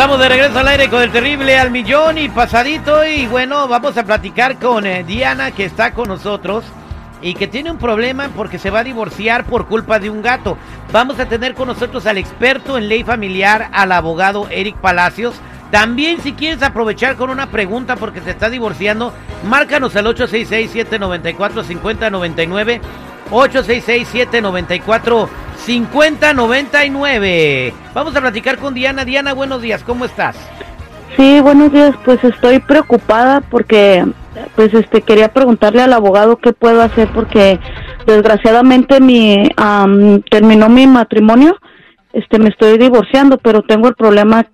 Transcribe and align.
Estamos 0.00 0.18
de 0.18 0.30
regreso 0.30 0.58
al 0.58 0.68
aire 0.68 0.88
con 0.88 1.02
el 1.02 1.12
terrible 1.12 1.58
al 1.58 1.70
millón 1.70 2.16
y 2.16 2.30
pasadito 2.30 3.04
y 3.04 3.26
bueno, 3.26 3.68
vamos 3.68 3.98
a 3.98 4.02
platicar 4.02 4.58
con 4.58 4.86
eh, 4.86 5.04
Diana 5.04 5.50
que 5.50 5.66
está 5.66 5.92
con 5.92 6.08
nosotros 6.08 6.64
y 7.20 7.34
que 7.34 7.46
tiene 7.46 7.70
un 7.70 7.76
problema 7.76 8.30
porque 8.34 8.58
se 8.58 8.70
va 8.70 8.78
a 8.78 8.84
divorciar 8.84 9.44
por 9.44 9.66
culpa 9.66 9.98
de 9.98 10.08
un 10.08 10.22
gato. 10.22 10.56
Vamos 10.90 11.20
a 11.20 11.26
tener 11.26 11.52
con 11.52 11.68
nosotros 11.68 12.06
al 12.06 12.16
experto 12.16 12.78
en 12.78 12.88
ley 12.88 13.04
familiar, 13.04 13.68
al 13.74 13.92
abogado 13.92 14.48
Eric 14.48 14.76
Palacios. 14.76 15.34
También 15.70 16.22
si 16.22 16.32
quieres 16.32 16.62
aprovechar 16.62 17.16
con 17.16 17.28
una 17.28 17.50
pregunta 17.50 17.96
porque 17.96 18.22
se 18.22 18.30
está 18.30 18.48
divorciando, 18.48 19.12
márcanos 19.44 19.96
al 19.96 20.06
866-794-5099. 20.06 22.80
866-794-5099. 23.30 25.28
Vamos 27.94 28.16
a 28.16 28.20
platicar 28.20 28.56
con 28.56 28.72
Diana. 28.72 29.04
Diana, 29.04 29.34
buenos 29.34 29.60
días, 29.60 29.84
¿cómo 29.84 30.06
estás? 30.06 30.34
Sí, 31.16 31.38
buenos 31.40 31.70
días. 31.70 31.94
Pues 32.02 32.22
estoy 32.24 32.60
preocupada 32.60 33.42
porque, 33.42 34.06
pues, 34.56 34.72
este, 34.72 35.02
quería 35.02 35.28
preguntarle 35.28 35.82
al 35.82 35.92
abogado 35.92 36.38
qué 36.38 36.54
puedo 36.54 36.80
hacer 36.80 37.08
porque, 37.14 37.60
desgraciadamente, 38.06 39.00
mi 39.00 39.50
terminó 40.30 40.70
mi 40.70 40.86
matrimonio. 40.86 41.56
Este, 42.14 42.38
me 42.38 42.48
estoy 42.48 42.78
divorciando, 42.78 43.36
pero 43.36 43.62
tengo 43.62 43.88
el 43.88 43.94
problema 43.94 44.46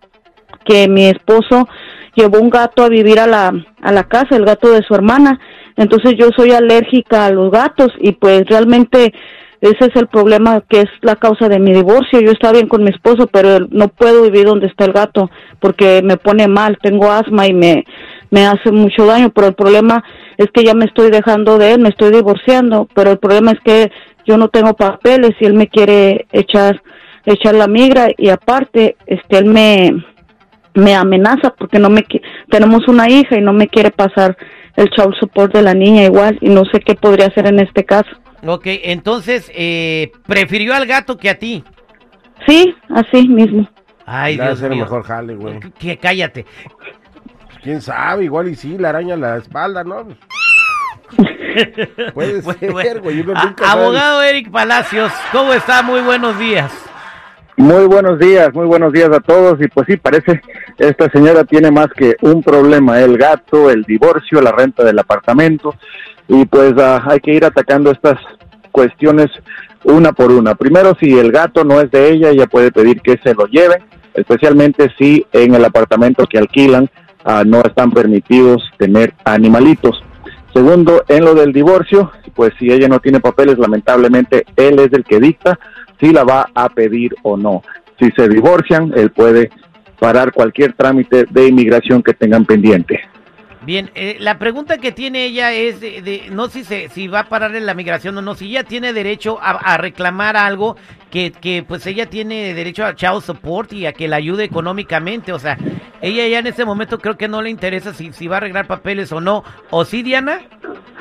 que 0.65 0.89
mi 0.89 1.07
esposo 1.07 1.69
llevó 2.17 2.41
un 2.41 2.51
gato 2.51 2.83
a 2.83 2.89
vivir 2.89 3.21
a 3.21 3.29
la 3.29 3.53
a 3.81 3.93
la 3.93 4.05
casa, 4.05 4.35
el 4.35 4.45
gato 4.45 4.73
de 4.73 4.83
su 4.83 4.95
hermana. 4.95 5.39
Entonces 5.77 6.15
yo 6.19 6.31
soy 6.37 6.51
alérgica 6.51 7.27
a 7.27 7.31
los 7.31 7.53
gatos 7.53 7.93
y 8.01 8.13
pues 8.13 8.45
realmente 8.47 9.13
ese 9.61 9.87
es 9.87 9.97
el 9.97 10.07
problema 10.09 10.63
que 10.69 10.81
es 10.81 10.91
la 11.01 11.17
causa 11.17 11.49
de 11.49 11.59
mi 11.59 11.73
divorcio. 11.73 12.21
Yo 12.21 12.33
estaba 12.33 12.55
bien 12.55 12.69
con 12.69 12.83
mi 12.83 12.91
esposo, 12.91 13.27
pero 13.27 13.61
no 13.71 13.89
puedo 13.89 14.23
vivir 14.23 14.47
donde 14.47 14.67
está 14.67 14.85
el 14.85 14.93
gato 14.93 15.31
porque 15.61 16.03
me 16.03 16.17
pone 16.17 16.47
mal, 16.49 16.79
tengo 16.83 17.11
asma 17.11 17.47
y 17.47 17.55
me, 17.55 17.85
me 18.31 18.47
hace 18.47 18.71
mucho 18.71 19.07
daño, 19.07 19.31
pero 19.31 19.49
el 19.49 19.55
problema 19.55 20.05
es 20.37 20.51
que 20.53 20.65
ya 20.65 20.75
me 20.75 20.85
estoy 20.85 21.11
dejando 21.11 21.59
de 21.59 21.73
él, 21.73 21.81
me 21.81 21.89
estoy 21.89 22.13
divorciando, 22.13 22.89
pero 22.95 23.13
el 23.13 23.19
problema 23.19 23.53
es 23.53 23.61
que 23.61 23.91
yo 24.27 24.37
no 24.37 24.49
tengo 24.49 24.75
papeles 24.75 25.31
y 25.41 25.47
él 25.47 25.55
me 25.55 25.69
quiere 25.69 26.27
echar 26.33 26.83
echar 27.25 27.55
la 27.57 27.67
migra 27.67 28.09
y 28.17 28.29
aparte 28.29 28.97
este 29.07 29.39
él 29.39 29.47
me 29.47 30.05
me 30.75 30.95
amenaza 30.95 31.55
porque 31.59 31.79
no 31.79 31.91
me 31.91 32.05
tenemos 32.51 32.87
una 32.87 33.09
hija 33.09 33.37
y 33.37 33.41
no 33.41 33.53
me 33.53 33.67
quiere 33.67 33.91
pasar 33.91 34.37
el 34.77 34.91
child 34.91 35.15
support 35.19 35.53
de 35.55 35.63
la 35.63 35.75
niña 35.75 36.05
igual 36.05 36.39
y 36.41 36.51
no 36.51 36.65
sé 36.67 36.81
qué 36.81 36.95
podría 36.95 37.27
hacer 37.27 37.47
en 37.47 37.61
este 37.61 37.85
caso. 37.85 38.11
Ok, 38.45 38.65
entonces, 38.67 39.51
eh, 39.55 40.13
¿prefirió 40.27 40.75
al 40.75 40.87
gato 40.87 41.17
que 41.17 41.31
a 41.31 41.39
ti? 41.39 41.65
Sí, 42.47 42.75
así 42.91 43.29
mismo. 43.29 43.69
Ay, 44.05 44.37
Dios 44.37 44.59
ser 44.59 44.71
mejor 44.71 45.03
jale, 45.03 45.35
güey. 45.35 45.59
Que, 45.79 45.99
cállate. 45.99 46.47
Pues, 46.79 47.59
¿Quién 47.63 47.81
sabe? 47.81 48.25
Igual 48.25 48.49
y 48.49 48.55
sí, 48.55 48.77
la 48.79 48.91
araña 48.91 49.17
la 49.17 49.39
espalda, 49.39 49.83
¿no? 49.83 50.07
Puede 52.15 52.43
ser, 52.43 53.01
güey. 53.01 53.25
Abogado 53.65 54.23
Eric 54.23 54.51
Palacios, 54.51 55.13
¿cómo 55.33 55.53
está? 55.53 55.83
Muy 55.83 56.01
buenos 56.01 56.39
días. 56.39 56.73
Muy 57.57 57.87
buenos 57.87 58.19
días, 58.19 58.53
muy 58.53 58.67
buenos 58.67 58.93
días 58.93 59.11
a 59.11 59.21
todos. 59.21 59.59
Y 59.61 59.69
pues 59.69 59.87
sí, 59.89 59.97
parece 59.97 60.43
esta 60.77 61.11
señora 61.11 61.45
tiene 61.45 61.71
más 61.71 61.89
que 61.97 62.15
un 62.21 62.43
problema, 62.43 63.01
el 63.01 63.17
gato, 63.17 63.71
el 63.71 63.83
divorcio, 63.85 64.43
la 64.43 64.53
renta 64.53 64.85
del 64.85 64.99
apartamento. 64.99 65.75
Y 66.29 66.45
pues 66.47 66.75
ah, 66.79 67.03
hay 67.07 67.21
que 67.21 67.35
ir 67.35 67.45
atacando 67.45 67.91
estas 67.91 68.19
cuestiones 68.73 69.29
una 69.85 70.13
por 70.13 70.33
una. 70.33 70.55
Primero, 70.55 70.97
si 71.01 71.17
el 71.19 71.31
gato 71.31 71.65
no 71.65 71.81
es 71.81 71.91
de 71.91 72.11
ella, 72.11 72.31
ella 72.31 72.47
puede 72.47 72.73
pedir 72.73 73.01
que 73.01 73.19
se 73.23 73.35
lo 73.35 73.47
lleven, 73.47 73.83
especialmente 74.15 74.93
si 74.99 75.25
en 75.33 75.55
el 75.55 75.65
apartamento 75.65 76.27
que 76.27 76.39
alquilan 76.39 76.91
ah, 77.25 77.45
no 77.47 77.61
están 77.63 77.93
permitidos 77.93 78.63
tener 78.77 79.15
animalitos. 79.25 80.03
Segundo, 80.53 81.05
en 81.09 81.25
lo 81.25 81.35
del 81.35 81.53
divorcio, 81.53 82.11
pues 82.35 82.53
si 82.59 82.73
ella 82.73 82.89
no 82.89 82.99
tiene 83.01 83.21
papeles, 83.21 83.59
lamentablemente 83.59 84.45
él 84.57 84.79
es 84.79 84.93
el 84.93 85.05
que 85.05 85.21
dicta 85.21 85.59
si 86.01 86.13
la 86.13 86.25
va 86.25 86.49
a 86.55 86.69
pedir 86.69 87.15
o 87.23 87.37
no. 87.37 87.63
Si 87.99 88.11
se 88.11 88.29
divorcian, 88.29 88.93
él 88.97 89.11
puede 89.11 89.51
parar 89.99 90.33
cualquier 90.33 90.75
trámite 90.75 91.27
de 91.29 91.49
inmigración 91.49 92.03
que 92.03 92.15
tengan 92.15 92.45
pendiente. 92.45 93.01
Bien, 93.67 93.91
eh, 93.97 94.17
la 94.21 94.39
pregunta 94.39 94.79
que 94.79 94.93
tiene 94.93 95.25
ella 95.25 95.53
es 95.53 95.81
de, 95.81 96.29
no 96.31 96.47
si 96.47 96.63
se, 96.63 96.89
si 96.89 97.09
va 97.09 97.21
a 97.21 97.29
parar 97.29 97.57
en 97.57 97.67
la 97.67 97.75
migración 97.75 98.17
o 98.17 98.23
no, 98.23 98.37
si 98.37 98.47
ella 98.47 98.63
tiene 98.63 98.93
derecho 98.93 99.41
a, 99.43 99.77
reclamar 99.77 100.37
algo 100.37 100.77
que, 101.11 101.33
que, 101.33 101.65
pues 101.67 101.85
ella 101.89 102.07
tiene 102.07 102.55
derecho 102.55 102.85
a 102.85 102.95
child 102.95 103.23
support 103.23 103.73
y 103.73 103.87
a 103.87 103.93
que 103.93 104.07
la 104.07 104.17
ayude 104.17 104.45
económicamente, 104.45 105.33
o 105.33 105.41
sea, 105.41 105.59
ella 106.01 106.29
ya 106.29 106.39
en 106.39 106.47
este 106.47 106.65
momento 106.65 107.01
creo 107.01 107.17
que 107.17 107.27
no 107.27 107.43
le 107.43 107.51
interesa 107.51 107.93
si, 107.93 108.13
si 108.13 108.29
va 108.29 108.37
a 108.37 108.39
arreglar 108.39 108.69
papeles 108.69 109.11
o 109.11 109.21
no, 109.21 109.43
¿o 109.71 109.85
sí, 109.85 110.05
Diana? 110.05 110.43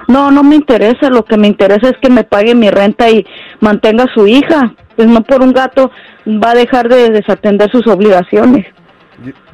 No, 0.07 0.31
no 0.31 0.41
me 0.41 0.55
interesa, 0.55 1.11
lo 1.11 1.23
que 1.23 1.37
me 1.37 1.47
interesa 1.47 1.89
es 1.89 1.97
que 2.01 2.09
me 2.09 2.23
pague 2.23 2.55
mi 2.55 2.71
renta 2.71 3.11
y 3.11 3.27
mantenga 3.59 4.05
a 4.05 4.13
su 4.15 4.25
hija, 4.25 4.73
pues 4.95 5.07
no 5.07 5.21
por 5.21 5.43
un 5.43 5.53
gato 5.53 5.91
va 6.25 6.51
a 6.51 6.55
dejar 6.55 6.89
de 6.89 7.11
desatender 7.11 7.69
sus 7.69 7.85
obligaciones. 7.85 8.65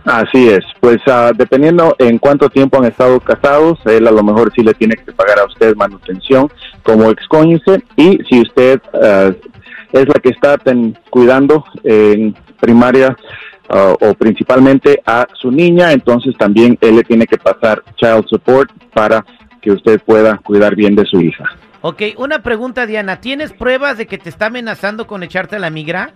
Así 0.06 0.50
es, 0.50 0.66
pues 0.80 0.98
uh, 1.06 1.32
dependiendo 1.36 1.96
en 2.00 2.18
cuánto 2.18 2.50
tiempo 2.50 2.78
han 2.78 2.86
estado 2.86 3.20
casados, 3.20 3.78
él 3.86 4.08
a 4.08 4.12
lo 4.12 4.24
mejor 4.24 4.52
sí 4.56 4.64
le 4.64 4.74
tiene 4.74 4.96
que 4.96 5.12
pagar 5.12 5.40
a 5.40 5.46
usted 5.46 5.76
manutención 5.76 6.50
como 6.82 7.12
excóñice 7.12 7.84
y 7.96 8.18
si 8.28 8.42
usted 8.42 8.82
uh, 8.94 9.32
es 9.92 10.08
la 10.08 10.20
que 10.22 10.30
está 10.30 10.58
cuidando 11.12 11.64
en 11.84 12.36
primaria 12.60 13.16
uh, 13.70 14.08
o 14.08 14.14
principalmente 14.16 15.02
a 15.06 15.28
su 15.34 15.52
niña, 15.52 15.92
entonces 15.92 16.36
también 16.36 16.78
él 16.82 16.96
le 16.96 17.04
tiene 17.04 17.28
que 17.28 17.38
pasar 17.38 17.84
child 17.96 18.26
support 18.28 18.72
para 18.94 19.24
que 19.62 19.72
usted 19.72 20.02
pueda 20.02 20.38
cuidar 20.38 20.76
bien 20.76 20.96
de 20.96 21.06
su 21.06 21.22
hija. 21.22 21.46
Ok, 21.82 22.02
una 22.18 22.42
pregunta 22.42 22.88
Diana, 22.88 23.22
¿tienes 23.22 23.54
pruebas 23.54 23.98
de 23.98 24.08
que 24.08 24.18
te 24.18 24.30
está 24.30 24.48
amenazando 24.48 25.06
con 25.06 25.22
echarte 25.22 25.58
a 25.58 25.60
la 25.60 25.70
migra? 25.70 26.14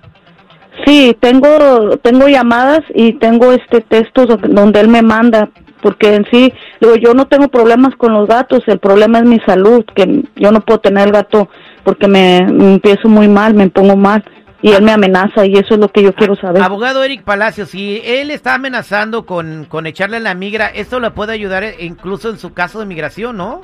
Sí, 0.85 1.15
tengo 1.19 1.97
tengo 2.01 2.27
llamadas 2.27 2.81
y 2.93 3.13
tengo 3.13 3.51
este 3.53 3.81
texto 3.81 4.25
donde 4.25 4.79
él 4.79 4.87
me 4.87 5.01
manda 5.01 5.49
porque 5.81 6.15
en 6.15 6.25
sí 6.31 6.51
digo 6.81 6.95
yo 6.95 7.13
no 7.13 7.27
tengo 7.27 7.47
problemas 7.47 7.95
con 7.95 8.13
los 8.13 8.27
gatos, 8.27 8.63
el 8.67 8.79
problema 8.79 9.19
es 9.19 9.25
mi 9.25 9.39
salud, 9.41 9.85
que 9.95 10.23
yo 10.35 10.51
no 10.51 10.61
puedo 10.61 10.79
tener 10.79 11.07
el 11.07 11.13
gato 11.13 11.47
porque 11.83 12.07
me, 12.07 12.37
empiezo 12.39 13.07
muy 13.07 13.27
mal, 13.27 13.53
me 13.53 13.69
pongo 13.69 13.95
mal 13.95 14.23
y 14.61 14.71
él 14.71 14.81
me 14.81 14.91
amenaza 14.91 15.45
y 15.45 15.53
eso 15.53 15.75
es 15.75 15.79
lo 15.79 15.89
que 15.89 16.01
yo 16.01 16.13
quiero 16.13 16.35
saber. 16.35 16.63
Abogado 16.63 17.03
Eric 17.03 17.23
Palacio, 17.23 17.67
si 17.67 18.01
él 18.03 18.31
está 18.31 18.55
amenazando 18.55 19.25
con, 19.25 19.65
con 19.65 19.85
echarle 19.85 20.19
la 20.19 20.33
migra, 20.33 20.67
esto 20.67 20.99
le 20.99 21.11
puede 21.11 21.33
ayudar 21.33 21.63
incluso 21.79 22.31
en 22.31 22.39
su 22.39 22.53
caso 22.53 22.79
de 22.79 22.87
migración, 22.87 23.37
¿no? 23.37 23.61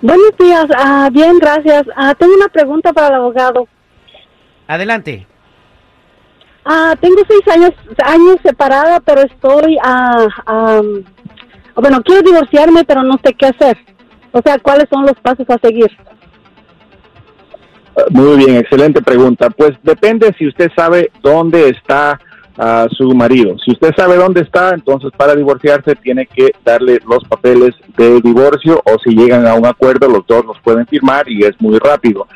Buenos 0.00 0.36
días, 0.36 0.66
ah, 0.76 1.08
bien, 1.12 1.38
gracias. 1.38 1.84
Ah, 1.94 2.12
tengo 2.18 2.34
una 2.34 2.48
pregunta 2.48 2.92
para 2.92 3.06
el 3.08 3.14
abogado. 3.14 3.68
Adelante. 4.66 5.26
Ah, 6.64 6.94
tengo 7.00 7.16
seis 7.26 7.42
años, 7.48 7.72
años 8.04 8.36
separada, 8.42 9.00
pero 9.00 9.22
estoy, 9.22 9.76
ah, 9.82 10.28
bueno, 11.74 12.02
quiero 12.02 12.22
divorciarme, 12.22 12.84
pero 12.84 13.02
no 13.02 13.18
sé 13.24 13.34
qué 13.34 13.46
hacer. 13.46 13.76
O 14.30 14.40
sea, 14.42 14.58
¿cuáles 14.58 14.86
son 14.88 15.02
los 15.04 15.18
pasos 15.20 15.48
a 15.50 15.58
seguir? 15.58 15.90
Muy 18.10 18.38
bien, 18.38 18.56
excelente 18.56 19.02
pregunta. 19.02 19.50
Pues 19.50 19.72
depende 19.82 20.34
si 20.38 20.46
usted 20.46 20.70
sabe 20.74 21.10
dónde 21.20 21.68
está 21.68 22.18
a 22.56 22.86
su 22.90 23.14
marido. 23.14 23.56
Si 23.58 23.72
usted 23.72 23.92
sabe 23.96 24.16
dónde 24.16 24.42
está, 24.42 24.70
entonces 24.70 25.10
para 25.16 25.34
divorciarse 25.34 25.94
tiene 25.96 26.26
que 26.26 26.52
darle 26.64 27.00
los 27.06 27.24
papeles 27.24 27.74
de 27.96 28.20
divorcio 28.20 28.82
o 28.84 28.98
si 29.02 29.14
llegan 29.14 29.46
a 29.46 29.54
un 29.54 29.66
acuerdo, 29.66 30.08
los 30.08 30.26
dos 30.26 30.44
los 30.44 30.60
pueden 30.60 30.86
firmar 30.86 31.28
y 31.28 31.44
es 31.44 31.60
muy 31.60 31.78
rápido. 31.78 32.26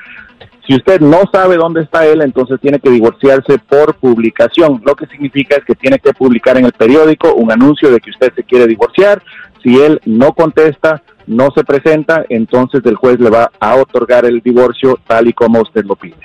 Si 0.66 0.74
usted 0.74 1.00
no 1.00 1.22
sabe 1.32 1.56
dónde 1.56 1.82
está 1.82 2.06
él, 2.06 2.22
entonces 2.22 2.60
tiene 2.60 2.80
que 2.80 2.90
divorciarse 2.90 3.58
por 3.58 3.94
publicación. 3.94 4.82
Lo 4.84 4.96
que 4.96 5.06
significa 5.06 5.56
es 5.56 5.64
que 5.64 5.76
tiene 5.76 5.98
que 6.00 6.12
publicar 6.12 6.56
en 6.58 6.64
el 6.64 6.72
periódico 6.72 7.34
un 7.34 7.52
anuncio 7.52 7.90
de 7.90 8.00
que 8.00 8.10
usted 8.10 8.32
se 8.34 8.42
quiere 8.42 8.66
divorciar. 8.66 9.22
Si 9.62 9.80
él 9.80 10.00
no 10.04 10.32
contesta, 10.32 11.02
no 11.26 11.50
se 11.54 11.62
presenta, 11.62 12.24
entonces 12.28 12.80
el 12.84 12.96
juez 12.96 13.20
le 13.20 13.30
va 13.30 13.50
a 13.60 13.76
otorgar 13.76 14.24
el 14.24 14.40
divorcio 14.40 14.98
tal 15.06 15.28
y 15.28 15.32
como 15.32 15.60
usted 15.60 15.84
lo 15.84 15.94
pide. 15.94 16.16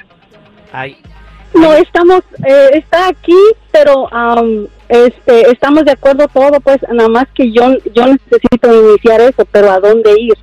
Ay, 0.72 0.98
No 1.54 1.74
estamos, 1.74 2.22
eh, 2.48 2.70
está 2.74 3.10
aquí, 3.10 3.38
pero 3.72 4.12
am, 4.14 4.68
este, 4.90 5.52
estamos 5.52 5.86
de 5.86 5.92
acuerdo 5.92 6.28
todo, 6.28 6.60
pues 6.62 6.78
nada 6.92 7.10
más 7.10 7.26
que 7.34 7.52
yo, 7.52 7.78
yo 7.94 8.08
necesito 8.08 8.90
iniciar 8.90 9.22
eso, 9.22 9.46
pero 9.52 9.70
¿a 9.70 9.80
dónde 9.80 10.20
ir? 10.20 10.34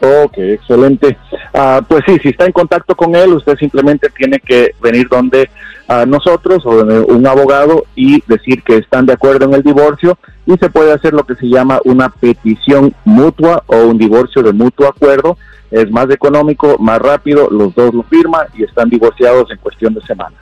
Ok, 0.00 0.38
excelente. 0.38 1.16
Ah, 1.52 1.82
pues 1.86 2.02
sí, 2.06 2.18
si 2.22 2.28
está 2.30 2.46
en 2.46 2.52
contacto 2.52 2.94
con 2.94 3.14
él, 3.14 3.32
usted 3.34 3.56
simplemente 3.58 4.08
tiene 4.10 4.40
que 4.40 4.74
venir 4.80 5.08
donde 5.08 5.50
ah, 5.88 6.06
nosotros 6.06 6.64
o 6.64 6.74
donde 6.74 7.00
un 7.00 7.26
abogado 7.26 7.84
y 7.94 8.22
decir 8.26 8.62
que 8.62 8.76
están 8.78 9.04
de 9.06 9.12
acuerdo 9.12 9.44
en 9.44 9.54
el 9.54 9.62
divorcio 9.62 10.16
y 10.46 10.56
se 10.56 10.70
puede 10.70 10.92
hacer 10.92 11.12
lo 11.12 11.24
que 11.24 11.34
se 11.34 11.46
llama 11.48 11.80
una 11.84 12.08
petición 12.08 12.94
mutua 13.04 13.62
o 13.66 13.76
un 13.76 13.98
divorcio 13.98 14.42
de 14.42 14.52
mutuo 14.52 14.88
acuerdo. 14.88 15.36
Es 15.70 15.90
más 15.90 16.10
económico, 16.10 16.76
más 16.78 16.98
rápido, 16.98 17.48
los 17.50 17.74
dos 17.74 17.94
lo 17.94 18.02
firman 18.04 18.46
y 18.56 18.64
están 18.64 18.88
divorciados 18.88 19.50
en 19.50 19.58
cuestión 19.58 19.94
de 19.94 20.00
semanas. 20.00 20.40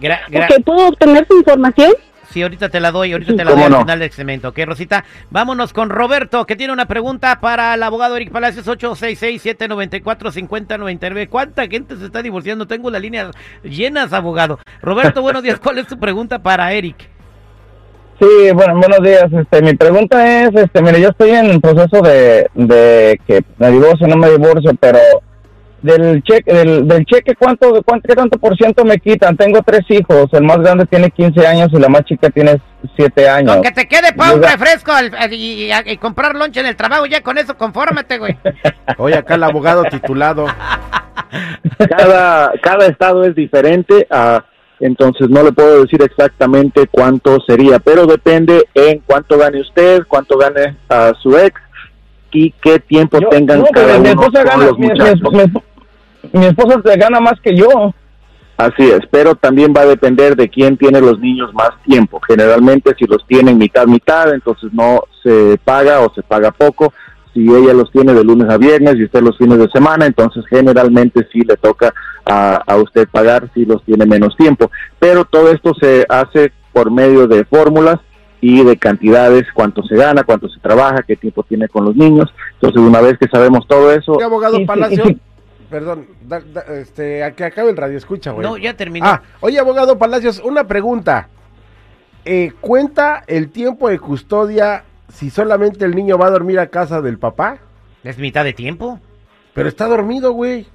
gra- 0.00 0.20
gra- 0.28 0.44
Ok, 0.58 0.64
¿puedo 0.64 0.88
obtener 0.88 1.26
su 1.26 1.36
información? 1.38 1.92
Sí, 2.34 2.42
ahorita 2.42 2.68
te 2.68 2.80
la 2.80 2.90
doy, 2.90 3.12
ahorita 3.12 3.30
Sí, 3.30 3.36
te 3.36 3.44
la 3.44 3.52
doy 3.52 3.62
al 3.62 3.70
no. 3.70 3.78
final 3.82 4.00
del 4.00 4.10
segmento. 4.10 4.48
Ok, 4.48 4.58
Rosita, 4.66 5.04
vámonos 5.30 5.72
con 5.72 5.88
Roberto, 5.88 6.44
que 6.46 6.56
tiene 6.56 6.72
una 6.72 6.86
pregunta 6.86 7.38
para 7.40 7.74
el 7.74 7.82
abogado 7.84 8.16
Eric 8.16 8.32
Palacios, 8.32 8.66
866-794-5099. 8.66 11.28
¿Cuánta 11.28 11.68
gente 11.68 11.96
se 11.96 12.06
está 12.06 12.22
divorciando? 12.22 12.66
Tengo 12.66 12.90
las 12.90 13.00
líneas 13.00 13.30
llenas, 13.62 14.12
abogado. 14.12 14.58
Roberto, 14.82 15.22
buenos 15.22 15.44
días, 15.44 15.60
¿cuál 15.60 15.78
es 15.78 15.86
tu 15.86 15.96
pregunta 15.96 16.40
para 16.42 16.72
Eric? 16.72 16.96
Sí, 18.18 18.26
bueno, 18.52 18.78
buenos 18.78 18.98
días. 19.00 19.32
Este, 19.32 19.62
mi 19.62 19.74
pregunta 19.74 20.42
es, 20.44 20.50
este, 20.56 20.82
mire, 20.82 21.00
yo 21.00 21.10
estoy 21.10 21.30
en 21.30 21.46
el 21.46 21.60
proceso 21.60 22.02
de, 22.02 22.48
de 22.54 23.20
que 23.28 23.44
me 23.58 23.70
divorcio, 23.70 24.08
no 24.08 24.16
me 24.16 24.28
divorcio, 24.30 24.72
pero 24.80 24.98
del 25.84 26.22
cheque, 26.22 26.50
del, 26.52 26.88
del 26.88 27.04
cheque, 27.04 27.34
¿cuánto, 27.36 27.82
cuánto, 27.84 28.08
qué 28.08 28.14
tanto 28.14 28.38
por 28.38 28.56
ciento 28.56 28.84
me 28.86 28.98
quitan? 28.98 29.36
Tengo 29.36 29.60
tres 29.62 29.82
hijos, 29.90 30.28
el 30.32 30.42
más 30.42 30.56
grande 30.58 30.86
tiene 30.86 31.10
15 31.10 31.46
años 31.46 31.68
y 31.72 31.78
la 31.78 31.88
más 31.90 32.04
chica 32.04 32.30
tiene 32.30 32.58
7 32.96 33.28
años. 33.28 33.52
Con 33.56 33.62
que 33.64 33.70
te 33.72 33.86
quede 33.86 34.12
para 34.14 34.32
un 34.34 34.42
refresco 34.42 34.92
al- 34.92 35.12
y, 35.32 35.66
y- 35.66 35.70
y 35.84 35.96
comprar 35.98 36.34
lonche 36.36 36.60
en 36.60 36.66
el 36.66 36.76
trabajo, 36.76 37.04
ya 37.04 37.20
con 37.22 37.36
eso 37.36 37.56
confórmate, 37.58 38.16
güey. 38.18 38.34
Oye, 38.98 39.16
acá 39.16 39.34
el 39.34 39.42
abogado 39.42 39.84
titulado. 39.84 40.46
cada, 41.88 42.52
cada 42.62 42.86
estado 42.86 43.24
es 43.24 43.34
diferente, 43.34 44.06
ah, 44.10 44.42
entonces 44.80 45.28
no 45.28 45.42
le 45.42 45.52
puedo 45.52 45.82
decir 45.82 46.00
exactamente 46.02 46.86
cuánto 46.90 47.38
sería, 47.46 47.78
pero 47.78 48.06
depende 48.06 48.64
en 48.74 49.00
cuánto 49.06 49.38
gane 49.38 49.60
usted, 49.60 50.02
cuánto 50.08 50.36
gane 50.38 50.76
ah, 50.88 51.12
su 51.22 51.36
ex 51.36 51.60
y 52.32 52.50
qué 52.62 52.78
tiempo 52.80 53.20
Yo- 53.20 53.28
tengan 53.28 53.60
no, 53.60 53.66
pero 53.72 53.86
cada 53.86 53.98
mi 53.98 54.10
uno 54.10 54.22
esposa 54.22 54.44
con 54.44 54.50
gana, 54.50 54.64
los 54.64 54.78
mi, 54.78 54.86
mi- 54.86 54.92
muchachos. 54.92 55.20
mi- 55.32 55.62
mi 56.32 56.46
esposa 56.46 56.80
se 56.84 56.96
gana 56.96 57.20
más 57.20 57.40
que 57.40 57.56
yo. 57.56 57.94
Así 58.56 58.82
es, 58.82 59.00
pero 59.10 59.34
también 59.34 59.74
va 59.76 59.80
a 59.80 59.86
depender 59.86 60.36
de 60.36 60.48
quién 60.48 60.76
tiene 60.76 61.00
los 61.00 61.18
niños 61.18 61.52
más 61.54 61.70
tiempo. 61.84 62.20
Generalmente 62.20 62.94
si 62.96 63.04
los 63.04 63.26
tienen 63.26 63.58
mitad 63.58 63.86
mitad, 63.86 64.32
entonces 64.32 64.72
no 64.72 65.02
se 65.22 65.58
paga 65.64 66.00
o 66.00 66.12
se 66.14 66.22
paga 66.22 66.52
poco. 66.52 66.92
Si 67.32 67.40
ella 67.40 67.74
los 67.74 67.90
tiene 67.90 68.14
de 68.14 68.22
lunes 68.22 68.48
a 68.48 68.56
viernes 68.56 68.94
y 68.94 69.04
usted 69.04 69.22
los 69.22 69.36
fines 69.36 69.58
de 69.58 69.68
semana, 69.70 70.06
entonces 70.06 70.44
generalmente 70.48 71.26
sí 71.32 71.40
le 71.40 71.56
toca 71.56 71.92
a, 72.24 72.62
a 72.64 72.76
usted 72.76 73.08
pagar 73.08 73.50
si 73.54 73.64
los 73.64 73.82
tiene 73.82 74.06
menos 74.06 74.36
tiempo. 74.36 74.70
Pero 75.00 75.24
todo 75.24 75.50
esto 75.50 75.74
se 75.80 76.06
hace 76.08 76.52
por 76.72 76.92
medio 76.92 77.26
de 77.26 77.44
fórmulas 77.44 77.98
y 78.40 78.62
de 78.62 78.76
cantidades, 78.76 79.44
cuánto 79.52 79.82
se 79.82 79.96
gana, 79.96 80.22
cuánto 80.22 80.48
se 80.48 80.60
trabaja, 80.60 81.02
qué 81.02 81.16
tiempo 81.16 81.42
tiene 81.42 81.66
con 81.66 81.86
los 81.86 81.96
niños. 81.96 82.32
Entonces 82.52 82.80
una 82.80 83.00
vez 83.00 83.18
que 83.18 83.26
sabemos 83.26 83.66
todo 83.66 83.90
eso, 83.90 84.12
Oye, 84.12 84.24
abogado 84.24 84.58
Palacio. 84.64 85.04
Perdón, 85.74 86.06
da- 86.22 86.38
da- 86.40 86.60
este, 86.76 87.24
a 87.24 87.32
que 87.32 87.42
acabe 87.44 87.68
el 87.70 87.76
radio 87.76 87.98
escucha, 87.98 88.30
güey. 88.30 88.46
No, 88.46 88.56
ya 88.56 88.74
terminó. 88.76 89.04
Ah, 89.06 89.22
oye, 89.40 89.58
abogado 89.58 89.98
Palacios, 89.98 90.38
una 90.44 90.68
pregunta. 90.68 91.28
Eh, 92.24 92.52
¿Cuenta 92.60 93.24
el 93.26 93.50
tiempo 93.50 93.88
de 93.88 93.98
custodia 93.98 94.84
si 95.12 95.30
solamente 95.30 95.84
el 95.84 95.96
niño 95.96 96.16
va 96.16 96.28
a 96.28 96.30
dormir 96.30 96.60
a 96.60 96.68
casa 96.68 97.02
del 97.02 97.18
papá? 97.18 97.58
Es 98.04 98.18
mitad 98.18 98.44
de 98.44 98.52
tiempo. 98.52 99.00
Pero 99.52 99.68
está 99.68 99.86
dormido, 99.88 100.30
güey. 100.32 100.68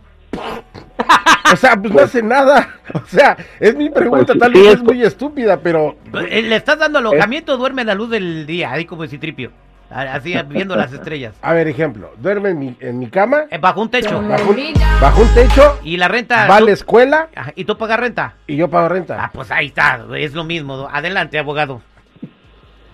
O 1.54 1.56
sea, 1.56 1.78
pues 1.82 1.94
no 1.94 2.02
hace 2.02 2.22
nada. 2.22 2.76
O 2.94 3.06
sea, 3.08 3.38
es 3.62 3.76
mi 3.78 3.90
pregunta, 3.90 4.34
tal 4.38 4.52
vez 4.52 4.68
es- 4.68 4.74
es 4.74 4.84
muy 4.84 5.02
estúpida, 5.02 5.62
pero... 5.62 5.96
Eh, 6.30 6.42
Le 6.42 6.58
estás 6.58 6.78
dando 6.78 7.00
alojamiento, 7.00 7.56
duerme 7.56 7.84
a 7.84 7.86
la 7.86 7.96
luz 7.96 8.10
del 8.10 8.46
día, 8.46 8.72
ahí 8.74 8.84
como 8.84 9.08
Citripio. 9.08 9.52
Así 9.90 10.36
viendo 10.48 10.76
las 10.76 10.94
estrellas. 10.94 11.34
A 11.42 11.54
ver, 11.54 11.68
ejemplo, 11.68 12.12
duerme 12.20 12.50
en 12.50 12.60
mi, 12.60 12.76
en 12.80 13.00
mi 13.00 13.08
cama, 13.08 13.46
Eh, 13.50 13.58
Bajo 13.58 13.82
un 13.82 13.90
techo. 13.90 14.22
bajo 14.22 14.52
un, 14.52 14.58
bajo 15.02 15.22
un 15.22 15.28
techo, 15.34 15.80
Y 15.84 15.98
la 15.98 16.08
renta. 16.08 16.48
va 16.48 16.58
a 16.58 16.62
la 16.62 16.72
escuela 16.72 17.30
¿Y 17.56 17.66
tú 17.66 17.78
pagas 17.78 18.00
renta? 18.00 18.36
y 18.48 18.56
yo 18.56 18.70
pago 18.70 18.88
renta. 18.90 19.18
Ah, 19.20 19.32
pues 19.34 19.50
ahí 19.52 19.68
está, 19.68 20.06
es 20.18 20.34
lo 20.34 20.44
mismo. 20.44 20.88
Adelante, 20.92 21.40
abogado. 21.40 21.82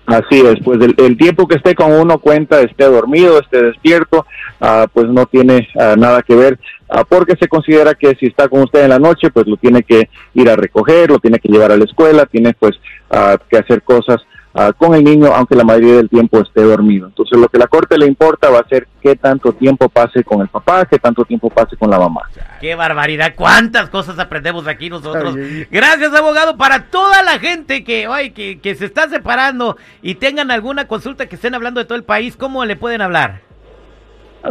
Así 0.07 0.39
es, 0.39 0.55
pues 0.63 0.79
el, 0.81 0.93
el 0.99 1.17
tiempo 1.17 1.47
que 1.47 1.55
esté 1.57 1.73
con 1.73 1.91
uno 1.91 2.19
cuenta, 2.19 2.61
esté 2.61 2.85
dormido, 2.85 3.39
esté 3.39 3.63
despierto, 3.63 4.27
ah, 4.61 4.85
pues 4.93 5.07
no 5.07 5.25
tiene 5.25 5.67
ah, 5.79 5.95
nada 5.97 6.21
que 6.21 6.35
ver, 6.35 6.59
ah, 6.89 7.03
porque 7.03 7.35
se 7.39 7.47
considera 7.47 7.95
que 7.95 8.15
si 8.19 8.27
está 8.27 8.47
con 8.47 8.61
usted 8.61 8.83
en 8.83 8.91
la 8.91 8.99
noche, 8.99 9.31
pues 9.31 9.47
lo 9.47 9.57
tiene 9.57 9.81
que 9.81 10.07
ir 10.35 10.47
a 10.47 10.55
recoger, 10.55 11.09
lo 11.09 11.17
tiene 11.17 11.39
que 11.39 11.49
llevar 11.49 11.71
a 11.71 11.77
la 11.77 11.85
escuela, 11.85 12.27
tiene 12.27 12.53
pues 12.53 12.79
ah, 13.09 13.35
que 13.49 13.57
hacer 13.57 13.81
cosas 13.81 14.17
ah, 14.55 14.73
con 14.73 14.95
el 14.95 15.03
niño, 15.03 15.27
aunque 15.27 15.55
la 15.55 15.63
mayoría 15.63 15.97
del 15.97 16.09
tiempo 16.09 16.39
esté 16.39 16.63
dormido. 16.63 17.07
Entonces 17.07 17.37
lo 17.37 17.47
que 17.47 17.57
la 17.57 17.67
corte 17.67 17.97
le 17.97 18.07
importa 18.07 18.49
va 18.49 18.59
a 18.59 18.67
ser 18.67 18.87
qué 19.01 19.15
tanto 19.15 19.53
tiempo 19.53 19.87
pase 19.89 20.23
con 20.23 20.41
el 20.41 20.47
papá, 20.47 20.85
qué 20.85 20.97
tanto 20.97 21.23
tiempo 21.25 21.49
pase 21.49 21.77
con 21.77 21.89
la 21.89 21.99
mamá. 21.99 22.21
Qué 22.59 22.73
barbaridad, 22.73 23.33
cuántas 23.35 23.89
cosas 23.89 24.17
aprendemos 24.17 24.67
aquí 24.67 24.89
nosotros. 24.89 25.35
Ay. 25.35 25.67
Gracias, 25.69 26.13
abogado, 26.13 26.57
para 26.57 26.85
toda 26.85 27.21
la 27.21 27.37
gente 27.37 27.83
que, 27.83 28.07
ay, 28.07 28.31
que, 28.31 28.59
que 28.59 28.75
se 28.75 28.85
está 28.85 29.07
separando 29.09 29.77
y 30.01 30.15
tengan 30.15 30.49
alguna 30.49 30.87
consulta 30.87 31.27
que 31.27 31.35
estén 31.35 31.53
hablando 31.53 31.79
de 31.79 31.85
todo 31.85 31.97
el 31.97 32.03
país, 32.03 32.35
¿cómo 32.35 32.65
le 32.65 32.75
pueden 32.75 33.01
hablar? 33.01 33.44